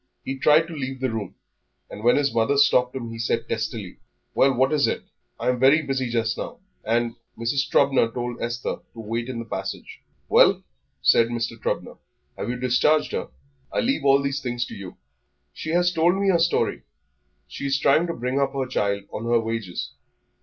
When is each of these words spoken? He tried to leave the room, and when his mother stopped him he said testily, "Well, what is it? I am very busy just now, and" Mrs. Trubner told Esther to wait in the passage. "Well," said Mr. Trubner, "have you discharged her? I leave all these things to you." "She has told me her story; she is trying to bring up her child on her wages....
He 0.23 0.35
tried 0.39 0.65
to 0.67 0.73
leave 0.75 0.99
the 0.99 1.11
room, 1.11 1.35
and 1.87 2.03
when 2.03 2.15
his 2.15 2.33
mother 2.33 2.57
stopped 2.57 2.95
him 2.95 3.11
he 3.11 3.19
said 3.19 3.47
testily, 3.47 3.99
"Well, 4.33 4.51
what 4.51 4.73
is 4.73 4.87
it? 4.87 5.03
I 5.39 5.49
am 5.49 5.59
very 5.59 5.83
busy 5.83 6.09
just 6.09 6.39
now, 6.39 6.57
and" 6.83 7.17
Mrs. 7.37 7.69
Trubner 7.69 8.11
told 8.11 8.41
Esther 8.41 8.77
to 8.95 8.99
wait 8.99 9.29
in 9.29 9.37
the 9.37 9.45
passage. 9.45 9.99
"Well," 10.27 10.63
said 11.03 11.27
Mr. 11.27 11.55
Trubner, 11.55 11.97
"have 12.35 12.49
you 12.49 12.55
discharged 12.55 13.11
her? 13.11 13.27
I 13.71 13.81
leave 13.81 14.03
all 14.03 14.23
these 14.23 14.41
things 14.41 14.65
to 14.65 14.73
you." 14.75 14.97
"She 15.53 15.69
has 15.69 15.93
told 15.93 16.15
me 16.15 16.29
her 16.29 16.39
story; 16.39 16.81
she 17.47 17.67
is 17.67 17.77
trying 17.77 18.07
to 18.07 18.15
bring 18.15 18.39
up 18.39 18.53
her 18.53 18.65
child 18.65 19.03
on 19.13 19.25
her 19.25 19.39
wages.... 19.39 19.91